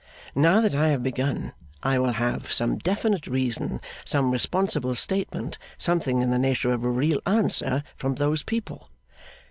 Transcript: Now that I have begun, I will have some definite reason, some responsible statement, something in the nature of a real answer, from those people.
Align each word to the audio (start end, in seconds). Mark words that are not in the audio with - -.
Now 0.33 0.61
that 0.61 0.73
I 0.73 0.87
have 0.87 1.03
begun, 1.03 1.53
I 1.83 1.99
will 1.99 2.13
have 2.13 2.51
some 2.51 2.79
definite 2.79 3.27
reason, 3.27 3.79
some 4.03 4.31
responsible 4.31 4.95
statement, 4.95 5.59
something 5.77 6.23
in 6.23 6.31
the 6.31 6.39
nature 6.39 6.71
of 6.73 6.83
a 6.83 6.89
real 6.89 7.21
answer, 7.27 7.83
from 7.97 8.15
those 8.15 8.41
people. 8.41 8.89